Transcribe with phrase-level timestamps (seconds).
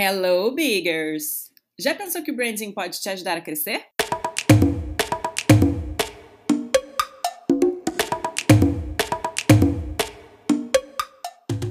[0.00, 1.50] Hello, Biggers!
[1.76, 3.84] Já pensou que o branding pode te ajudar a crescer?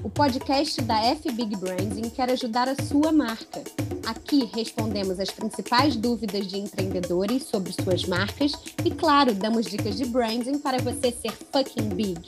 [0.04, 3.64] O podcast da F Big Branding quer ajudar a sua marca.
[4.06, 8.52] Aqui respondemos as principais dúvidas de empreendedores sobre suas marcas
[8.84, 12.20] e, claro, damos dicas de branding para você ser fucking big.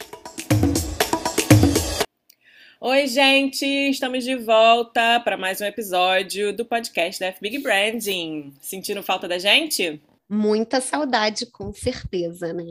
[2.81, 3.65] Oi, gente!
[3.65, 8.53] Estamos de volta para mais um episódio do podcast da F Big Branding.
[8.61, 10.01] Sentindo falta da gente?
[10.29, 12.63] Muita saudade, com certeza, né?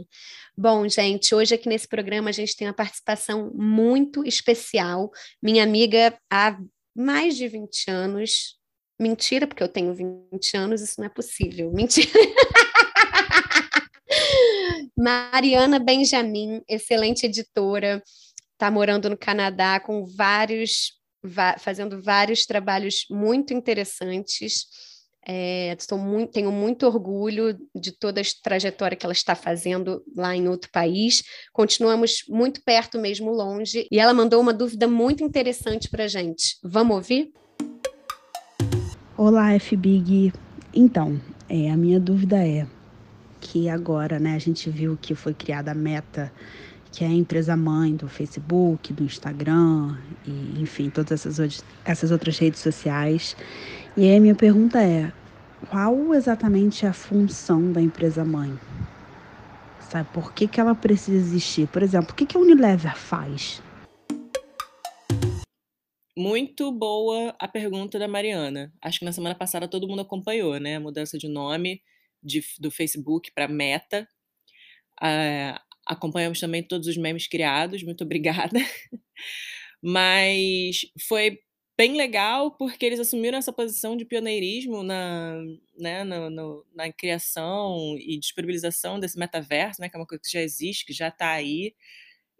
[0.57, 5.11] Bom, gente, hoje aqui nesse programa a gente tem uma participação muito especial.
[5.43, 6.59] Minha amiga há
[6.97, 8.57] mais de 20 anos.
[8.99, 11.71] Mentira, porque eu tenho 20 anos, isso não é possível.
[11.71, 12.09] Mentira.
[14.97, 18.03] Mariana Benjamin, excelente editora,
[18.59, 20.95] está morando no Canadá com vários,
[21.59, 24.67] fazendo vários trabalhos muito interessantes.
[25.31, 30.49] É, muito, tenho muito orgulho de toda a trajetória que ela está fazendo lá em
[30.49, 31.23] outro país.
[31.53, 33.87] Continuamos muito perto, mesmo longe.
[33.93, 36.57] E ela mandou uma dúvida muito interessante para a gente.
[36.65, 37.31] Vamos ouvir?
[39.17, 40.33] Olá, FBig.
[40.75, 42.67] Então, é, a minha dúvida é
[43.41, 46.33] que agora, né, a gente viu que foi criada a Meta
[46.93, 52.39] que é a empresa mãe do Facebook, do Instagram, e, enfim, todas essas, essas outras
[52.39, 53.37] redes sociais.
[53.97, 55.13] E aí a minha pergunta é:
[55.71, 58.59] qual exatamente é a função da empresa mãe?
[59.81, 61.67] Sabe, por que, que ela precisa existir?
[61.69, 63.63] Por exemplo, o que, que a Unilever faz?
[66.17, 68.73] Muito boa a pergunta da Mariana.
[68.83, 70.77] Acho que na semana passada todo mundo acompanhou, né?
[70.77, 71.81] A mudança de nome
[72.23, 74.07] de, do Facebook para Meta.
[75.01, 78.59] Uh, Acompanhamos também todos os memes criados, muito obrigada.
[79.83, 81.39] Mas foi
[81.79, 85.41] bem legal porque eles assumiram essa posição de pioneirismo na,
[85.79, 86.43] né, na, na,
[86.75, 90.93] na, criação e disponibilização desse metaverso, né, que é uma coisa que já existe, que
[90.93, 91.75] já está aí.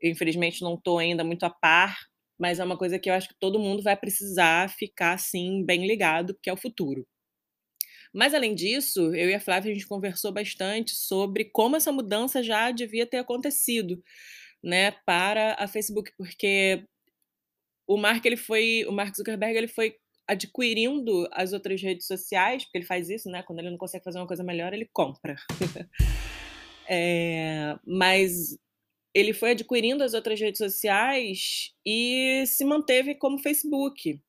[0.01, 1.97] Eu, infelizmente, não estou ainda muito a par,
[2.39, 5.87] mas é uma coisa que eu acho que todo mundo vai precisar ficar assim bem
[5.87, 7.07] ligado, porque é o futuro.
[8.15, 12.43] Mas, além disso, eu e a Flávia, a gente conversou bastante sobre como essa mudança
[12.43, 14.03] já devia ter acontecido
[14.63, 16.85] né, para a Facebook, porque
[17.87, 19.95] o Mark, ele foi, o Mark Zuckerberg, ele foi
[20.27, 23.43] adquirindo as outras redes sociais, porque ele faz isso, né?
[23.43, 25.37] Quando ele não consegue fazer uma coisa melhor, ele compra.
[26.87, 28.59] é, mas
[29.15, 34.21] ele foi adquirindo as outras redes sociais e se manteve como Facebook.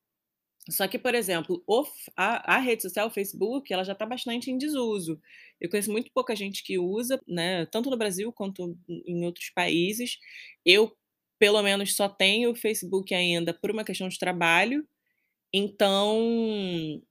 [0.70, 1.84] Só que, por exemplo, o,
[2.16, 5.20] a, a, rede social, o Facebook, ela já está bastante em desuso.
[5.60, 10.18] Eu conheço muito pouca gente que usa, né, tanto no Brasil quanto em outros países.
[10.66, 10.96] Eu,
[11.40, 14.88] pelo menos, só tenho o Facebook ainda por uma questão de trabalho.
[15.54, 17.02] Então,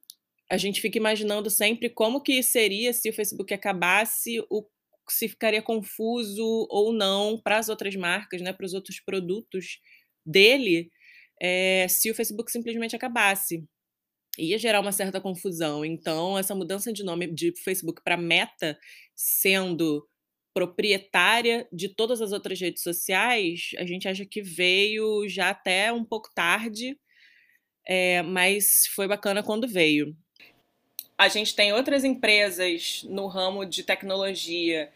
[0.50, 4.64] a gente fica imaginando sempre como que seria se o Facebook acabasse, o,
[5.08, 9.80] se ficaria confuso ou não para as outras marcas, né, para os outros produtos
[10.24, 10.90] dele
[11.40, 13.64] é, se o Facebook simplesmente acabasse.
[14.38, 15.84] Ia gerar uma certa confusão.
[15.84, 18.78] Então, essa mudança de nome de Facebook para Meta,
[19.14, 20.06] sendo
[20.54, 26.04] proprietária de todas as outras redes sociais, a gente acha que veio já até um
[26.04, 26.98] pouco tarde,
[27.86, 30.16] é, mas foi bacana quando veio.
[31.16, 34.90] A gente tem outras empresas no ramo de tecnologia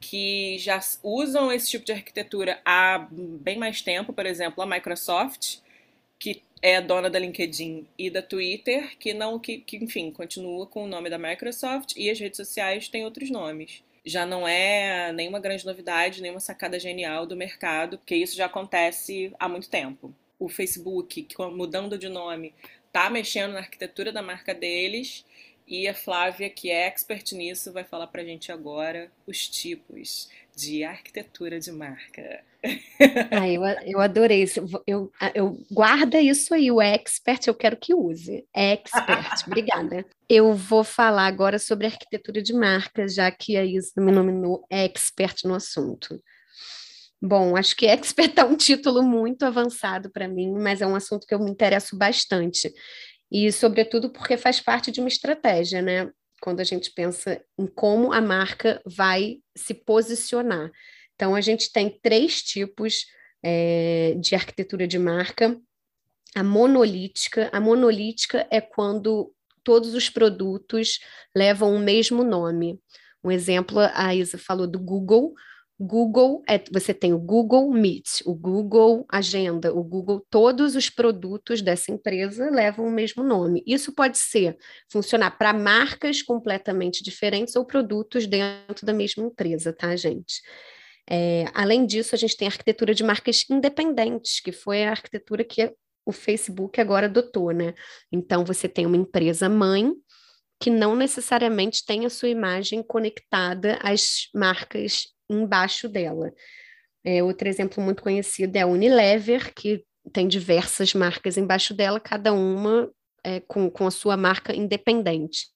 [0.00, 5.63] que já usam esse tipo de arquitetura há bem mais tempo, por exemplo, a Microsoft
[6.18, 10.84] que é dona da LinkedIn e da Twitter, que não, que, que enfim, continua com
[10.84, 13.82] o nome da Microsoft e as redes sociais têm outros nomes.
[14.04, 19.32] Já não é nenhuma grande novidade, nenhuma sacada genial do mercado, porque isso já acontece
[19.38, 20.14] há muito tempo.
[20.38, 22.54] O Facebook, mudando de nome,
[22.92, 25.24] tá mexendo na arquitetura da marca deles
[25.66, 30.84] e a Flávia, que é expert nisso, vai falar pra gente agora os tipos de
[30.84, 32.42] arquitetura de marca.
[33.30, 34.64] Ah, eu, eu adorei isso.
[34.86, 38.46] Eu, eu guarda isso aí, o expert, eu quero que use.
[38.54, 40.06] Expert, obrigada.
[40.28, 45.44] Eu vou falar agora sobre arquitetura de marca, já que a Isa me nominou expert
[45.44, 46.18] no assunto.
[47.26, 51.26] Bom, acho que expert é um título muito avançado para mim, mas é um assunto
[51.26, 52.70] que eu me interesso bastante.
[53.30, 56.10] E, sobretudo, porque faz parte de uma estratégia, né?
[56.40, 60.70] Quando a gente pensa em como a marca vai se posicionar.
[61.14, 63.06] Então, a gente tem três tipos
[63.42, 65.58] é, de arquitetura de marca.
[66.34, 67.48] A monolítica.
[67.52, 69.32] A monolítica é quando
[69.62, 70.98] todos os produtos
[71.34, 72.78] levam o mesmo nome.
[73.22, 75.34] Um exemplo, a Isa falou do Google.
[75.78, 81.60] Google, é, você tem o Google Meet, o Google Agenda, o Google, todos os produtos
[81.60, 83.62] dessa empresa levam o mesmo nome.
[83.66, 84.56] Isso pode ser
[84.90, 90.40] funcionar para marcas completamente diferentes ou produtos dentro da mesma empresa, tá, gente?
[91.10, 95.44] É, além disso, a gente tem a arquitetura de marcas independentes, que foi a arquitetura
[95.44, 95.74] que
[96.06, 97.74] o Facebook agora adotou, né?
[98.12, 99.92] Então, você tem uma empresa mãe
[100.60, 106.32] que não necessariamente tem a sua imagem conectada às marcas embaixo dela.
[107.04, 112.32] É, outro exemplo muito conhecido é a Unilever, que tem diversas marcas embaixo dela, cada
[112.32, 112.90] uma
[113.22, 115.46] é, com, com a sua marca independente.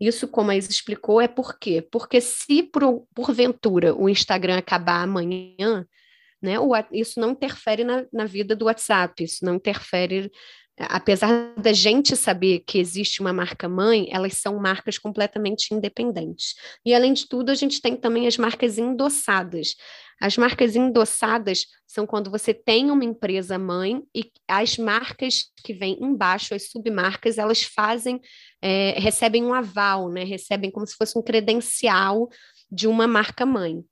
[0.00, 1.80] Isso, como a Isa explicou, é por quê?
[1.80, 5.86] Porque se por, porventura o Instagram acabar amanhã,
[6.42, 10.30] né, o, isso não interfere na, na vida do WhatsApp, isso não interfere
[10.78, 16.54] apesar da gente saber que existe uma marca mãe, elas são marcas completamente independentes.
[16.84, 19.74] E além de tudo, a gente tem também as marcas endossadas.
[20.20, 25.98] As marcas endossadas são quando você tem uma empresa mãe e as marcas que vêm
[26.00, 28.20] embaixo, as submarcas, elas fazem,
[28.62, 30.24] é, recebem um aval, né?
[30.24, 32.28] Recebem como se fosse um credencial
[32.70, 33.84] de uma marca mãe.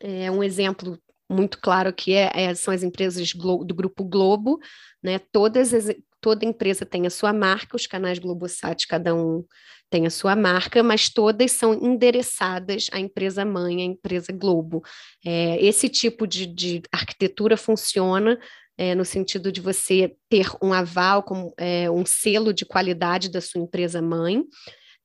[0.00, 0.98] É um exemplo
[1.34, 4.58] muito claro que é, é, são as empresas do Grupo Globo,
[5.02, 5.18] né?
[5.18, 9.44] Todas as, toda empresa tem a sua marca, os canais Globosat, cada um
[9.90, 14.82] tem a sua marca, mas todas são endereçadas à empresa mãe, à empresa Globo.
[15.24, 18.38] É, esse tipo de, de arquitetura funciona
[18.76, 23.40] é, no sentido de você ter um aval, com, é, um selo de qualidade da
[23.40, 24.42] sua empresa mãe,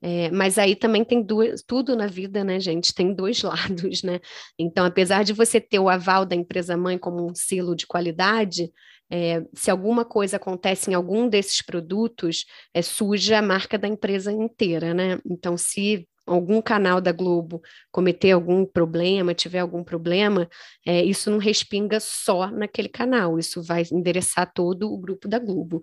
[0.02, 2.94] é, mas aí também tem duas, tudo na vida, né, gente?
[2.94, 4.20] Tem dois lados, né?
[4.58, 8.72] Então, apesar de você ter o aval da empresa mãe como um selo de qualidade,
[9.12, 14.32] é, se alguma coisa acontece em algum desses produtos, é, suja a marca da empresa
[14.32, 15.20] inteira, né?
[15.26, 17.62] Então, se algum canal da Globo
[17.92, 20.48] cometer algum problema, tiver algum problema,
[20.86, 25.82] é, isso não respinga só naquele canal, isso vai endereçar todo o grupo da Globo.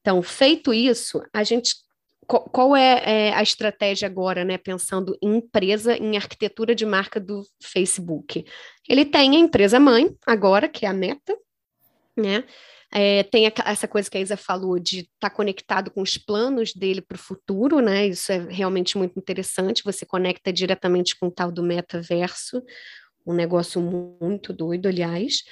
[0.00, 1.74] Então, feito isso, a gente
[2.28, 7.42] qual é, é, a estratégia agora, né, pensando em empresa, em arquitetura de marca do
[7.62, 8.44] Facebook?
[8.86, 11.34] Ele tem a empresa mãe, agora, que é a Meta,
[12.14, 12.44] né?
[12.92, 16.18] É, tem a, essa coisa que a Isa falou de estar tá conectado com os
[16.18, 18.06] planos dele para o futuro, né?
[18.06, 19.84] Isso é realmente muito interessante.
[19.84, 22.62] Você conecta diretamente com o tal do metaverso,
[23.26, 25.44] um negócio muito doido, aliás.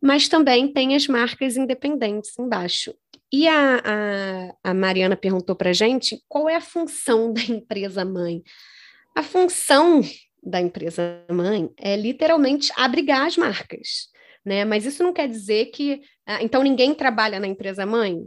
[0.00, 2.94] Mas também tem as marcas independentes embaixo.
[3.32, 8.04] E a, a, a Mariana perguntou para a gente qual é a função da empresa
[8.04, 8.42] mãe.
[9.14, 10.00] A função
[10.42, 14.08] da empresa mãe é literalmente abrigar as marcas,
[14.44, 14.64] né?
[14.64, 18.20] Mas isso não quer dizer que ah, então ninguém trabalha na empresa mãe.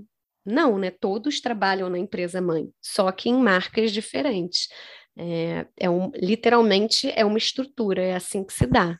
[0.45, 0.91] Não, né?
[0.91, 4.69] Todos trabalham na empresa mãe, só que em marcas diferentes.
[5.19, 8.97] É, é um, literalmente é uma estrutura, é assim que se dá.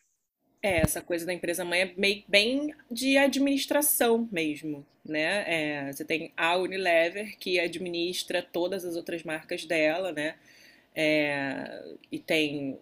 [0.61, 5.43] É, essa coisa da empresa mãe é meio, bem de administração mesmo, né?
[5.87, 10.35] É, você tem a Unilever, que administra todas as outras marcas dela, né?
[10.95, 12.77] É, e tem,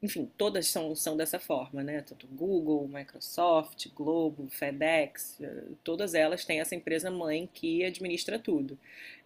[0.00, 2.02] enfim, todas são, são dessa forma, né?
[2.02, 5.40] Tanto Google, Microsoft, Globo, FedEx,
[5.82, 8.78] todas elas têm essa empresa mãe que administra tudo.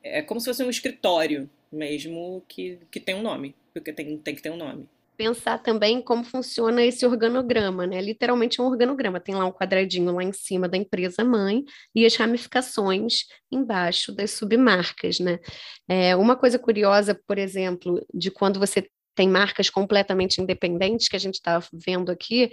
[0.02, 4.34] É como se fosse um escritório mesmo que, que tem um nome, porque tem, tem
[4.34, 4.88] que ter um nome
[5.20, 8.00] pensar também como funciona esse organograma, né?
[8.00, 9.20] Literalmente um organograma.
[9.20, 11.62] Tem lá um quadradinho lá em cima da empresa mãe
[11.94, 15.38] e as ramificações embaixo das submarcas, né?
[15.87, 21.20] É, uma coisa curiosa, por exemplo, de quando você tem marcas completamente independentes, que a
[21.20, 22.50] gente está vendo aqui,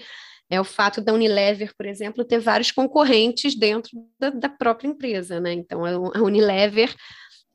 [0.49, 5.39] é o fato da Unilever, por exemplo, ter vários concorrentes dentro da, da própria empresa,
[5.39, 5.53] né?
[5.53, 6.93] Então, a Unilever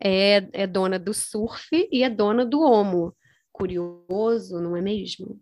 [0.03, 3.15] é, é dona do surf e é dona do Omo
[3.63, 5.39] curioso, não é mesmo?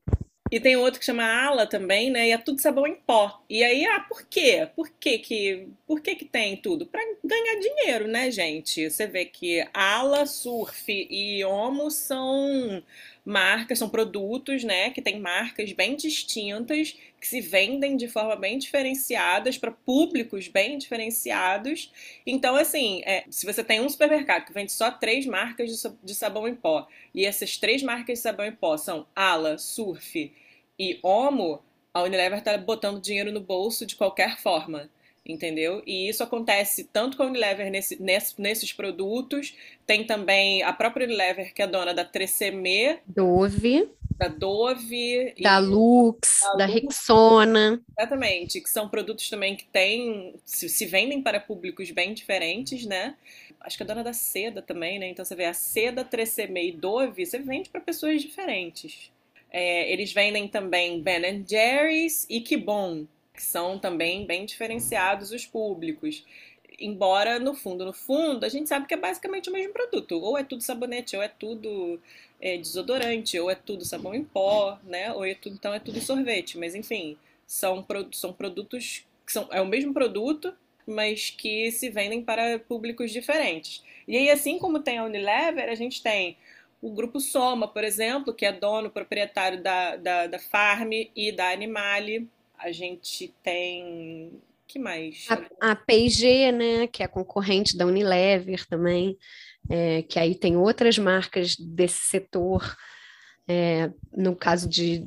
[0.50, 2.28] E tem outro que chama Ala também, né?
[2.28, 3.40] E é tudo sabão em pó.
[3.48, 4.68] E aí, ah, por quê?
[4.74, 6.84] Por que que, por que, que tem tudo?
[6.86, 8.90] Para ganhar dinheiro, né, gente?
[8.90, 12.82] Você vê que Ala, Surf e Omo são
[13.24, 18.58] marcas, são produtos, né, que têm marcas bem distintas, que se vendem de forma bem
[18.58, 21.92] diferenciadas para públicos bem diferenciados.
[22.26, 25.70] Então, assim, é, se você tem um supermercado que vende só três marcas
[26.02, 30.32] de sabão em pó, e essas três marcas de sabão em pó são Ala, Surf
[30.78, 31.62] e Omo,
[31.92, 34.88] a Unilever está botando dinheiro no bolso de qualquer forma
[35.32, 35.82] entendeu?
[35.86, 39.54] E isso acontece tanto com a Unilever nesse, nesse, nesses produtos,
[39.86, 43.88] tem também a própria Unilever, que é dona da Tresemme, Dove,
[44.20, 47.80] da Dove, da Lux, da, da Rexona.
[47.98, 53.16] Exatamente, que são produtos também que têm, se, se vendem para públicos bem diferentes, né?
[53.60, 55.08] Acho que é dona da seda também, né?
[55.08, 59.10] Então você vê a seda, Tresemme e Dove, você vende para pessoas diferentes.
[59.50, 65.46] É, eles vendem também Ben Jerry's e Que Bom, que são também bem diferenciados os
[65.46, 66.26] públicos.
[66.78, 70.20] Embora, no fundo, no fundo, a gente sabe que é basicamente o mesmo produto.
[70.20, 72.00] Ou é tudo sabonete, ou é tudo
[72.40, 75.12] é, desodorante, ou é tudo sabão em pó, né?
[75.12, 76.58] Ou é tudo, então é tudo sorvete.
[76.58, 80.54] Mas, enfim, são, são produtos que são, é o mesmo produto,
[80.86, 83.82] mas que se vendem para públicos diferentes.
[84.06, 86.36] E aí, assim como tem a Unilever, a gente tem
[86.82, 91.50] o grupo Soma, por exemplo, que é dono proprietário da, da, da Farm e da
[91.50, 92.28] Animale.
[92.58, 94.32] A gente tem.
[94.70, 95.26] Que mais?
[95.28, 99.18] A, a P&G, né, que é concorrente da Unilever também,
[99.68, 102.76] é, que aí tem outras marcas desse setor.
[103.48, 105.04] É, no caso de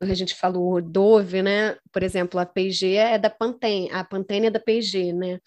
[0.00, 1.76] a gente falou Dove, né?
[1.92, 5.38] Por exemplo, a P&G é da Pantene, a Pantene é da P&G, né?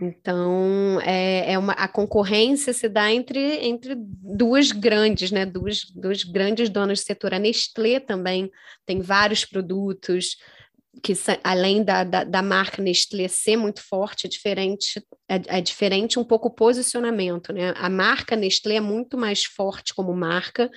[0.00, 5.44] Então, é, é uma, a concorrência se dá entre, entre duas grandes, né?
[5.44, 7.34] Duas, duas grandes donas do setor.
[7.34, 8.50] A Nestlé também
[8.86, 10.36] tem vários produtos
[11.00, 16.18] que, além da, da, da marca Nestlé ser muito forte, é diferente, é, é, diferente
[16.18, 17.72] um pouco o posicionamento, né?
[17.76, 20.70] A marca Nestlé é muito mais forte como marca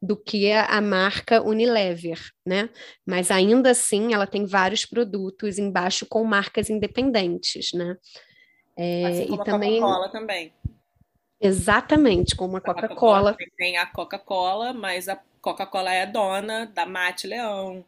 [0.00, 2.68] do que a marca Unilever, né?
[3.06, 7.96] Mas ainda assim, ela tem vários produtos embaixo com marcas independentes, né?
[8.76, 10.52] É, assim como e a também Coca-Cola também.
[11.40, 13.32] Exatamente, como a Coca-Cola.
[13.32, 17.84] Coca tem a Coca-Cola, mas a Coca-Cola é dona da Mate Leão,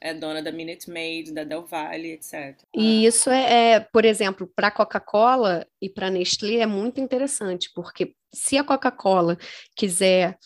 [0.00, 2.56] é dona da Minute Maid, da Del Valle, etc.
[2.74, 7.00] E isso é, é por exemplo, para a Coca-Cola e para a Nestlé é muito
[7.00, 9.38] interessante, porque se a Coca-Cola
[9.74, 10.36] quiser,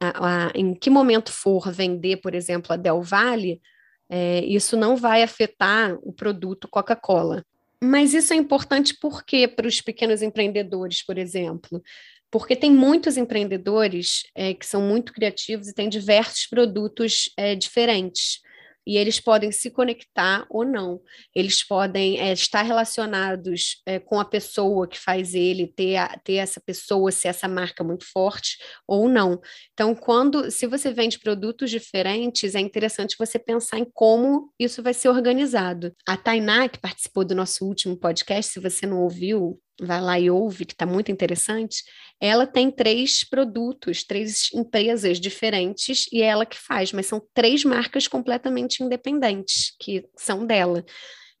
[0.00, 3.60] a, a, em que momento for vender, por exemplo, a Del Valle,
[4.08, 7.44] é, isso não vai afetar o produto Coca-Cola.
[7.82, 11.82] Mas isso é importante porque para os pequenos empreendedores, por exemplo,
[12.30, 18.40] porque tem muitos empreendedores é, que são muito criativos e têm diversos produtos é, diferentes
[18.86, 21.00] e eles podem se conectar ou não.
[21.34, 26.34] Eles podem é, estar relacionados é, com a pessoa que faz ele, ter, a, ter
[26.34, 29.40] essa pessoa, ser essa marca muito forte ou não.
[29.72, 34.94] Então, quando, se você vende produtos diferentes, é interessante você pensar em como isso vai
[34.94, 35.92] ser organizado.
[36.06, 40.30] A Tainá, que participou do nosso último podcast, se você não ouviu, vai lá e
[40.30, 41.82] ouve, que está muito interessante,
[42.20, 47.64] ela tem três produtos, três empresas diferentes e é ela que faz, mas são três
[47.64, 50.84] marcas completamente independentes que são dela.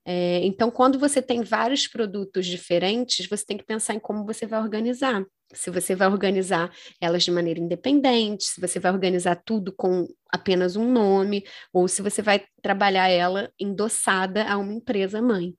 [0.08, 4.46] É, então, quando você tem vários produtos diferentes, você tem que pensar em como você
[4.46, 5.24] vai organizar.
[5.52, 10.76] Se você vai organizar elas de maneira independente, se você vai organizar tudo com apenas
[10.76, 15.54] um nome, ou se você vai trabalhar ela endossada a uma empresa mãe.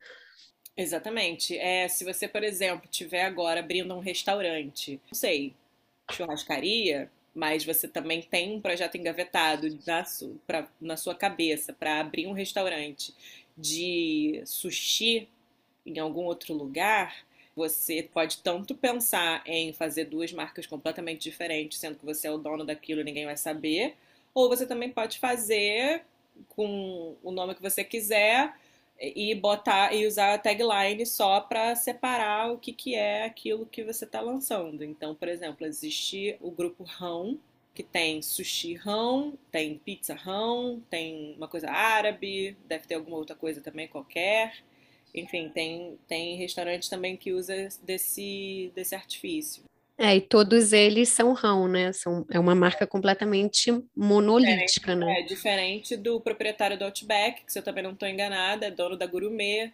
[0.77, 1.57] Exatamente.
[1.57, 5.55] É, se você, por exemplo, tiver agora abrindo um restaurante, não sei,
[6.11, 11.99] churrascaria, mas você também tem um projeto engavetado na, su, pra, na sua cabeça para
[11.99, 13.13] abrir um restaurante
[13.57, 15.27] de sushi
[15.85, 17.17] em algum outro lugar,
[17.55, 22.37] você pode tanto pensar em fazer duas marcas completamente diferentes, sendo que você é o
[22.37, 23.95] dono daquilo e ninguém vai saber,
[24.33, 26.03] ou você também pode fazer
[26.49, 28.53] com o nome que você quiser
[28.99, 33.83] e botar e usar a tagline só para separar o que, que é aquilo que
[33.83, 34.83] você está lançando.
[34.83, 37.39] Então, por exemplo, existe o grupo Rão,
[37.77, 43.35] que tem sushi rão, tem pizza rão, tem uma coisa árabe, deve ter alguma outra
[43.35, 44.63] coisa também qualquer.
[45.13, 49.63] Enfim, tem, tem restaurantes também que usa desse, desse artifício.
[49.97, 51.91] É, e todos eles são rão, né?
[51.91, 55.19] São, é uma marca completamente monolítica, diferente, né?
[55.19, 58.95] É, diferente do proprietário do Outback, que se eu também não estou enganada, é dono
[58.95, 59.73] da Gourmet.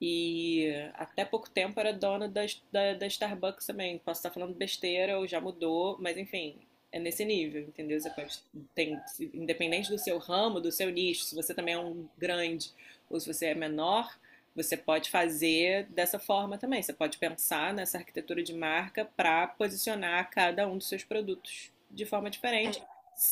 [0.00, 2.42] E até pouco tempo era dono da,
[2.72, 3.98] da, da Starbucks também.
[3.98, 6.56] Posso estar falando besteira ou já mudou, mas enfim,
[6.90, 8.00] é nesse nível, entendeu?
[8.00, 8.38] Você pode,
[8.74, 9.00] tem,
[9.32, 12.72] independente do seu ramo, do seu nicho, se você também é um grande
[13.08, 14.12] ou se você é menor,
[14.54, 16.82] você pode fazer dessa forma também.
[16.82, 22.04] Você pode pensar nessa arquitetura de marca para posicionar cada um dos seus produtos de
[22.04, 22.82] forma diferente,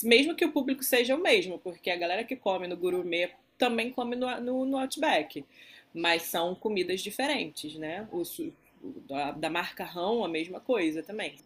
[0.03, 3.91] mesmo que o público seja o mesmo, porque a galera que come no gourmet também
[3.91, 5.45] come no, no, no Outback,
[5.95, 8.09] mas são comidas diferentes, né?
[8.13, 8.23] O,
[9.09, 11.37] da, da marca Rão, a mesma coisa também.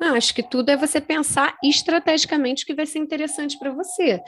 [0.00, 4.20] Não, acho que tudo é você pensar estrategicamente o que vai ser interessante para você.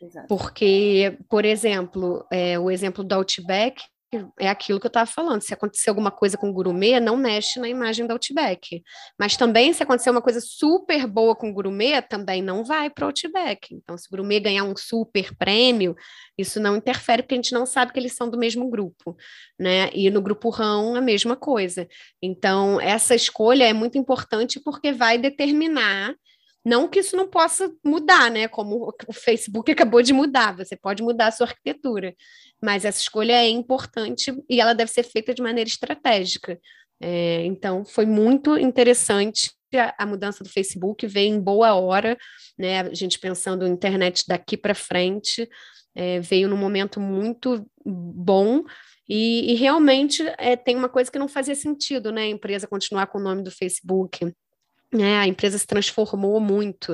[0.00, 0.28] Exato.
[0.28, 3.82] Porque, por exemplo, é, o exemplo do Outback
[4.38, 5.42] é aquilo que eu estava falando.
[5.42, 8.82] Se acontecer alguma coisa com o gourmet, não mexe na imagem da Outback.
[9.18, 13.04] Mas também, se acontecer uma coisa super boa com o gourmet, também não vai para
[13.04, 13.74] o Outback.
[13.74, 15.94] Então, se o gourmet ganhar um super prêmio,
[16.36, 19.16] isso não interfere, porque a gente não sabe que eles são do mesmo grupo,
[19.58, 19.90] né?
[19.92, 21.88] E no grupo Rão, a mesma coisa.
[22.22, 26.14] Então, essa escolha é muito importante porque vai determinar
[26.64, 28.48] Não que isso não possa mudar, né?
[28.48, 32.14] Como o Facebook acabou de mudar, você pode mudar a sua arquitetura,
[32.62, 36.58] mas essa escolha é importante e ela deve ser feita de maneira estratégica.
[37.00, 42.16] É, então, foi muito interessante a, a, mudança do Facebook, veio em boa hora,
[42.58, 42.80] né?
[42.80, 45.48] A gente pensando em internet daqui para frente,
[45.94, 48.62] é, veio num momento muito bom.
[49.08, 52.22] E, e realmente é, tem uma coisa que não fazia sentido, né?
[52.22, 54.32] A empresa continuar com o nome do Facebook.
[54.94, 56.92] Né, a empresa se transformou muito,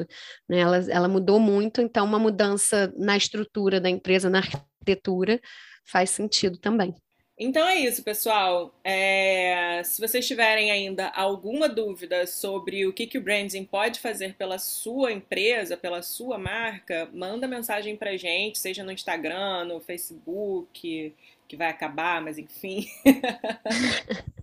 [0.49, 5.39] né, ela, ela mudou muito, então uma mudança na estrutura da empresa, na arquitetura,
[5.85, 6.95] faz sentido também.
[7.43, 8.75] Então é isso, pessoal.
[8.85, 14.35] É, se vocês tiverem ainda alguma dúvida sobre o que, que o branding pode fazer
[14.35, 21.15] pela sua empresa, pela sua marca, manda mensagem pra gente, seja no Instagram, no Facebook,
[21.49, 22.87] que vai acabar, mas enfim.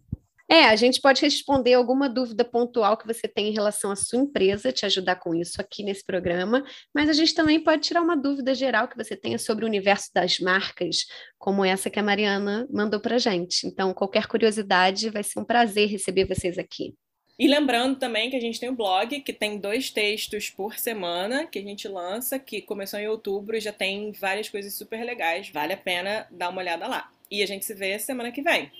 [0.49, 4.19] É, a gente pode responder alguma dúvida pontual que você tem em relação à sua
[4.19, 6.63] empresa, te ajudar com isso aqui nesse programa,
[6.95, 10.09] mas a gente também pode tirar uma dúvida geral que você tenha sobre o universo
[10.13, 11.05] das marcas,
[11.37, 13.67] como essa que a Mariana mandou para gente.
[13.67, 16.95] Então, qualquer curiosidade, vai ser um prazer receber vocês aqui.
[17.37, 20.79] E lembrando também que a gente tem o um blog, que tem dois textos por
[20.79, 25.03] semana, que a gente lança, que começou em outubro e já tem várias coisas super
[25.03, 25.49] legais.
[25.49, 27.11] Vale a pena dar uma olhada lá.
[27.29, 28.71] E a gente se vê semana que vem.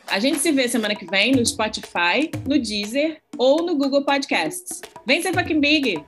[0.08, 4.80] A gente se vê semana que vem no Spotify, no Deezer ou no Google Podcasts.
[5.06, 6.04] Vem ser fucking big!